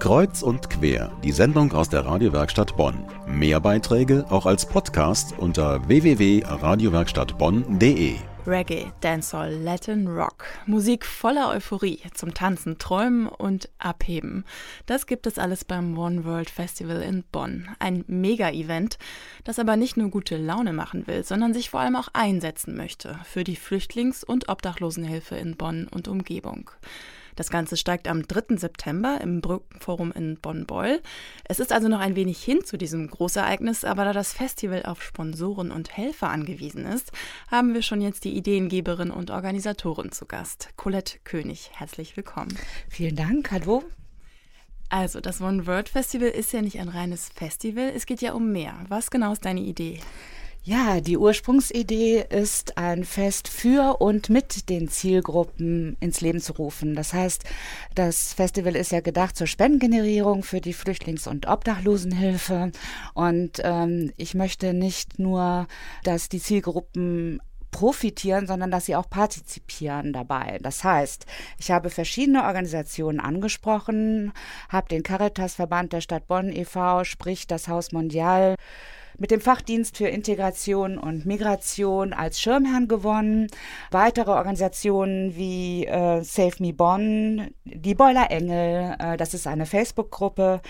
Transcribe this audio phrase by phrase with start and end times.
[0.00, 3.04] Kreuz und quer, die Sendung aus der Radiowerkstatt Bonn.
[3.26, 8.14] Mehr Beiträge auch als Podcast unter www.radiowerkstattbonn.de.
[8.46, 10.46] Reggae, Dancehall, Latin, Rock.
[10.64, 14.46] Musik voller Euphorie zum Tanzen, Träumen und Abheben.
[14.86, 17.68] Das gibt es alles beim One World Festival in Bonn.
[17.78, 18.96] Ein Mega-Event,
[19.44, 23.18] das aber nicht nur gute Laune machen will, sondern sich vor allem auch einsetzen möchte
[23.24, 26.70] für die Flüchtlings- und Obdachlosenhilfe in Bonn und Umgebung.
[27.40, 28.58] Das Ganze steigt am 3.
[28.58, 31.00] September im Brückenforum in Bonn-Beul.
[31.44, 35.02] Es ist also noch ein wenig hin zu diesem Großereignis, aber da das Festival auf
[35.02, 37.12] Sponsoren und Helfer angewiesen ist,
[37.50, 40.68] haben wir schon jetzt die Ideengeberin und Organisatorin zu Gast.
[40.76, 42.54] Colette König, herzlich willkommen.
[42.90, 43.84] Vielen Dank, hallo.
[44.90, 48.52] Also, das One World Festival ist ja nicht ein reines Festival, es geht ja um
[48.52, 48.74] mehr.
[48.88, 50.00] Was genau ist deine Idee?
[50.62, 56.94] Ja, die Ursprungsidee ist, ein Fest für und mit den Zielgruppen ins Leben zu rufen.
[56.94, 57.44] Das heißt,
[57.94, 62.72] das Festival ist ja gedacht zur Spendengenerierung für die Flüchtlings- und Obdachlosenhilfe.
[63.14, 65.66] Und ähm, ich möchte nicht nur,
[66.04, 70.58] dass die Zielgruppen profitieren, sondern dass sie auch partizipieren dabei.
[70.60, 71.24] Das heißt,
[71.58, 74.32] ich habe verschiedene Organisationen angesprochen,
[74.68, 78.56] habe den Caritas-Verband der Stadt Bonn e.V., sprich das Haus Mondial,
[79.20, 83.46] mit dem Fachdienst für Integration und Migration als Schirmherrn gewonnen.
[83.90, 90.62] Weitere Organisationen wie äh, Save Me Bonn, die Boiler Engel, äh, das ist eine Facebook-Gruppe,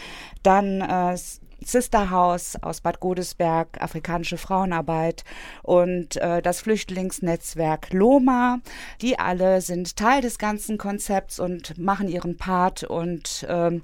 [0.43, 1.17] dann äh,
[1.65, 5.25] Sister House aus Bad Godesberg, afrikanische Frauenarbeit
[5.63, 8.59] und äh, das Flüchtlingsnetzwerk Loma.
[9.01, 13.83] Die alle sind Teil des ganzen Konzepts und machen ihren Part und ähm,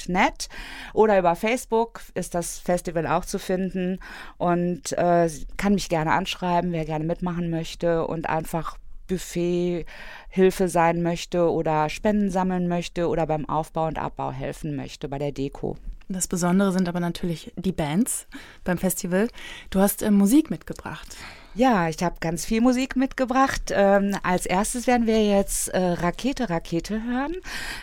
[0.08, 0.50] net
[0.94, 4.00] oder über Facebook ist das Festival auch zu finden
[4.38, 9.86] und äh, kann mich gerne anschreiben, wer gerne mitmachen möchte und einfach Buffet
[10.30, 15.18] Hilfe sein möchte oder Spenden sammeln möchte oder beim Aufbau und Abbau helfen möchte bei
[15.18, 15.78] der Deko.
[16.10, 18.28] Das Besondere sind aber natürlich die Bands
[18.64, 19.28] beim Festival.
[19.70, 21.18] Du hast äh, Musik mitgebracht.
[21.54, 23.72] Ja, ich habe ganz viel Musik mitgebracht.
[23.72, 27.34] Ähm, als erstes werden wir jetzt äh, Rakete Rakete hören.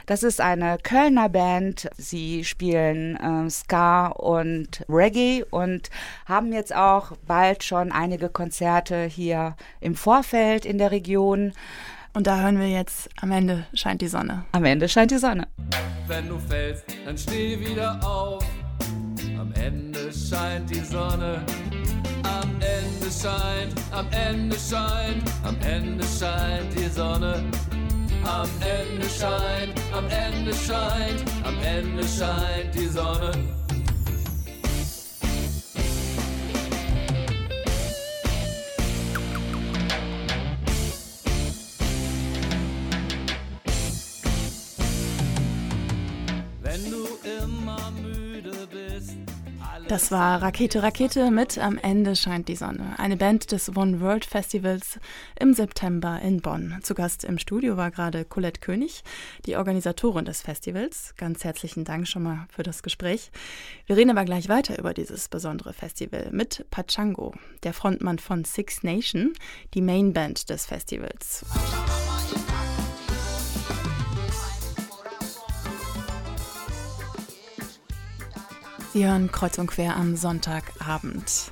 [0.07, 1.91] Das ist eine Kölner Band.
[1.99, 5.91] Sie spielen äh, Ska und Reggae und
[6.25, 11.53] haben jetzt auch bald schon einige Konzerte hier im Vorfeld in der Region.
[12.13, 14.45] Und da hören wir jetzt, am Ende scheint die Sonne.
[14.53, 15.49] Am Ende scheint die Sonne.
[16.07, 18.45] Wenn du fällst, dann steh wieder auf.
[19.39, 21.45] Am Ende scheint die Sonne.
[22.23, 27.45] Am Ende scheint, am Ende scheint, am Ende scheint die Sonne.
[28.25, 33.54] Am Ende scheint, am Ende scheint, am Ende scheint die Sonne.
[49.89, 52.99] Das war Rakete Rakete mit Am Ende scheint die Sonne.
[52.99, 54.99] Eine Band des One World Festivals
[55.39, 56.79] im September in Bonn.
[56.83, 59.05] Zu Gast im Studio war gerade Colette König,
[59.45, 61.15] die Organisatorin des Festivals.
[61.19, 63.31] Ganz herzlichen Dank schon mal für das Gespräch.
[63.87, 68.85] Wir reden aber gleich weiter über dieses besondere Festival mit Pachango, der Frontmann von Six
[68.85, 69.35] Nation,
[69.75, 71.45] die Mainband des Festivals.
[78.95, 81.51] Sie hören Kreuz und Quer am Sonntagabend.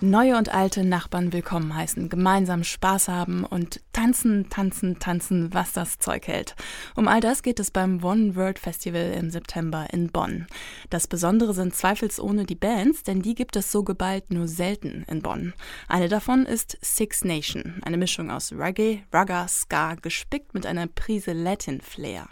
[0.00, 5.98] Neue und alte Nachbarn willkommen heißen, gemeinsam Spaß haben und tanzen, tanzen, tanzen, was das
[5.98, 6.54] Zeug hält.
[6.96, 10.46] Um all das geht es beim One World Festival im September in Bonn.
[10.90, 15.22] Das Besondere sind zweifelsohne die Bands, denn die gibt es so geballt nur selten in
[15.22, 15.52] Bonn.
[15.88, 21.32] Eine davon ist Six Nation, eine Mischung aus Reggae, Ragga, Ska, gespickt mit einer Prise
[21.32, 22.28] Latin Flair.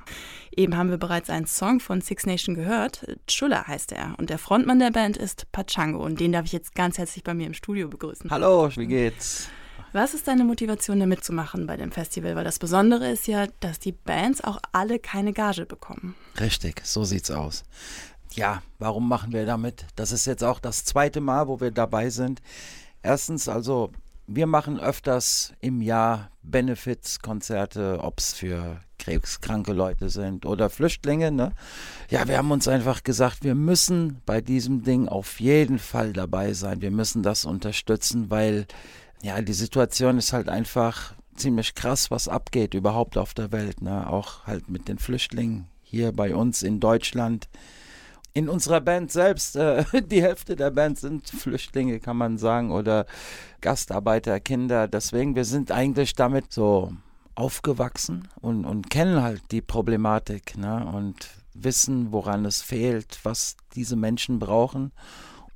[0.56, 3.06] Eben haben wir bereits einen Song von Six Nation gehört.
[3.26, 4.14] Chula heißt er.
[4.18, 6.04] Und der Frontmann der Band ist Pachango.
[6.04, 8.30] Und den darf ich jetzt ganz herzlich bei mir im Studio begrüßen.
[8.30, 9.48] Hallo, wie geht's?
[9.92, 12.36] Was ist deine Motivation, da mitzumachen bei dem Festival?
[12.36, 16.14] Weil das Besondere ist ja, dass die Bands auch alle keine Gage bekommen.
[16.38, 17.64] Richtig, so sieht's aus.
[18.32, 19.86] Ja, warum machen wir damit?
[19.96, 22.40] Das ist jetzt auch das zweite Mal, wo wir dabei sind.
[23.02, 23.90] Erstens, also
[24.26, 31.32] wir machen öfters im Jahr Benefits-Konzerte, ob es für krebskranke Leute sind oder Flüchtlinge.
[31.32, 31.52] Ne?
[32.10, 36.52] Ja, wir haben uns einfach gesagt, wir müssen bei diesem Ding auf jeden Fall dabei
[36.52, 36.80] sein.
[36.80, 38.66] Wir müssen das unterstützen, weil
[39.22, 43.82] ja, die Situation ist halt einfach ziemlich krass, was abgeht überhaupt auf der Welt.
[43.82, 44.08] Ne?
[44.08, 47.48] Auch halt mit den Flüchtlingen hier bei uns in Deutschland
[48.32, 53.06] in unserer Band selbst, äh, die Hälfte der Band sind Flüchtlinge, kann man sagen, oder
[53.60, 54.88] Gastarbeiter, Kinder.
[54.88, 56.92] Deswegen, wir sind eigentlich damit so
[57.34, 60.86] aufgewachsen und, und kennen halt die Problematik ne?
[60.92, 64.92] und wissen, woran es fehlt, was diese Menschen brauchen.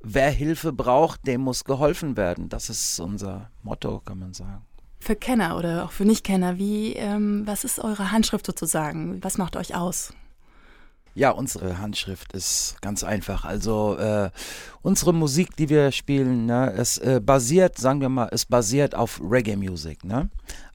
[0.07, 2.47] Wer Hilfe braucht, dem muss geholfen werden.
[2.47, 4.63] Das ist unser Motto, kann man sagen.
[4.99, 9.23] Für Kenner oder auch für Nichtkenner, wie, ähm, was ist eure Handschrift sozusagen?
[9.23, 10.13] Was macht euch aus?
[11.15, 13.45] Ja, unsere Handschrift ist ganz einfach.
[13.45, 14.29] Also äh,
[14.83, 19.19] unsere Musik, die wir spielen, ne, es äh, basiert, sagen wir mal, es basiert auf
[19.19, 20.03] Reggae-Musik.
[20.03, 20.29] Ne?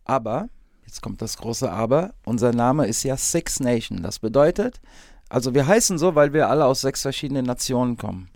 [0.05, 0.49] Aber,
[0.87, 4.03] jetzt kommt das große Aber, unser Name ist ja Six Nation.
[4.03, 4.81] Das bedeutet,
[5.29, 8.29] also wir heißen so, weil wir alle aus sechs verschiedenen Nationen kommen.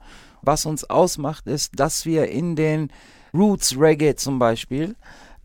[0.45, 2.91] Was uns ausmacht, ist, dass wir in den
[3.33, 4.95] Roots Reggae zum Beispiel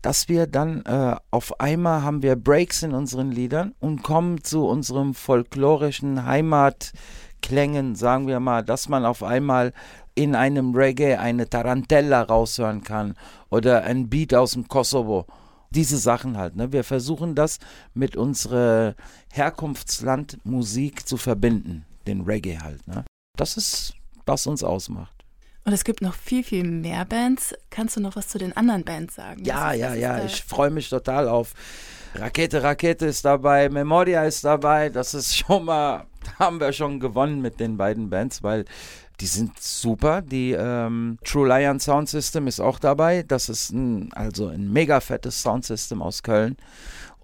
[0.02, 4.66] dass wir dann äh, auf einmal haben wir Breaks in unseren Liedern und kommen zu
[4.66, 9.72] unserem folklorischen Heimatklängen, sagen wir mal, dass man auf einmal
[10.14, 13.14] in einem Reggae eine Tarantella raushören kann
[13.50, 15.26] oder ein Beat aus dem Kosovo.
[15.70, 16.56] Diese Sachen halt.
[16.56, 16.72] Ne?
[16.72, 17.58] Wir versuchen das
[17.94, 18.96] mit unserer
[19.32, 22.86] Herkunftslandmusik zu verbinden, den Reggae halt.
[22.88, 23.04] Ne?
[23.36, 23.94] Das ist,
[24.30, 25.20] was uns ausmacht.
[25.64, 27.54] Und es gibt noch viel, viel mehr Bands.
[27.68, 29.44] Kannst du noch was zu den anderen Bands sagen?
[29.44, 30.24] Ja, ist, ja, ja.
[30.24, 31.52] Ich freue mich total auf
[32.14, 34.88] Rakete, Rakete ist dabei, Memoria ist dabei.
[34.88, 38.64] Das ist schon mal, da haben wir schon gewonnen mit den beiden Bands, weil
[39.20, 40.22] die sind super.
[40.22, 43.22] Die ähm, True Lion Sound System ist auch dabei.
[43.22, 46.56] Das ist ein, also ein mega fettes Sound System aus Köln.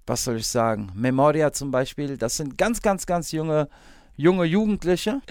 [0.05, 0.91] Was soll ich sagen?
[0.93, 3.67] Memoria zum Beispiel, das sind ganz, ganz, ganz junge,
[4.15, 5.21] junge Jugendliche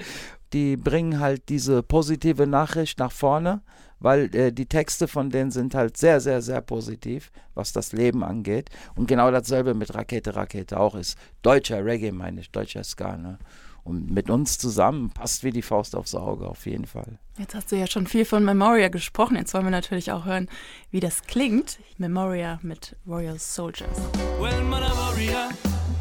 [0.57, 3.61] die bringen halt diese positive Nachricht nach vorne,
[4.01, 8.25] weil äh, die Texte von denen sind halt sehr, sehr, sehr positiv, was das Leben
[8.25, 8.71] angeht.
[8.95, 11.19] Und genau dasselbe mit Rakete, Rakete auch ist.
[11.43, 13.19] Deutscher Reggae, meine ich, deutscher Ska.
[13.19, 13.39] Ne?
[13.85, 17.19] Und mit uns zusammen passt wie die Faust aufs Auge, auf jeden Fall.
[17.37, 19.37] Jetzt hast du ja schon viel von Memoria gesprochen.
[19.37, 20.49] Jetzt wollen wir natürlich auch hören,
[20.91, 21.79] wie das klingt.
[21.99, 23.99] Memoria mit Royal Soldiers.
[24.41, 25.51] Well, man a warrior,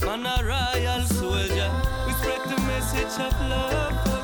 [0.05, 1.69] man a royal soldier.
[2.07, 4.14] We spread the message of love.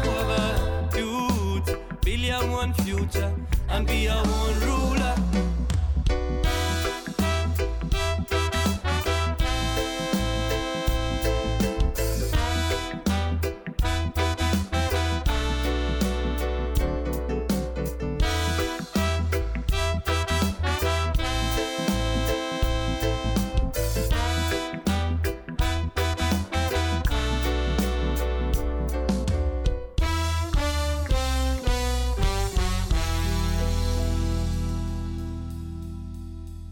[2.62, 3.34] One future
[3.70, 5.51] and be your own ruler.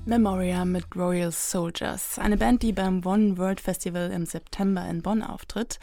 [0.09, 5.21] Memoria mit Royal Soldiers, eine Band, die beim One World Festival im September in Bonn
[5.21, 5.77] auftritt,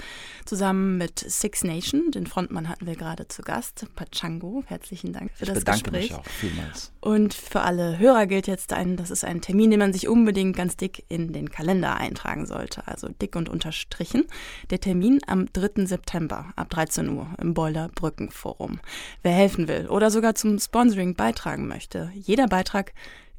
[0.45, 4.65] zusammen mit Six Nation, den Frontmann hatten wir gerade zu Gast, Pachango.
[4.67, 6.11] Herzlichen Dank für ich das bedanke Gespräch.
[6.11, 6.93] Mich auch vielmals.
[7.01, 10.57] Und für alle Hörer gilt jetzt ein, das ist ein Termin, den man sich unbedingt
[10.57, 14.25] ganz dick in den Kalender eintragen sollte, also dick und unterstrichen.
[14.71, 15.87] Der Termin am 3.
[15.87, 18.81] September ab 13 Uhr im Boiler Brückenforum.
[19.23, 22.93] Wer helfen will oder sogar zum Sponsoring beitragen möchte, jeder Beitrag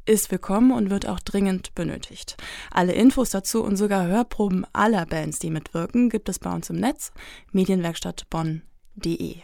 [0.07, 2.37] ist willkommen und wird auch dringend benötigt.
[2.71, 6.77] Alle Infos dazu und sogar Hörproben aller Bands, die mitwirken, gibt es bei uns im
[6.77, 7.11] Netz
[7.51, 9.41] medienwerkstattbonn.de.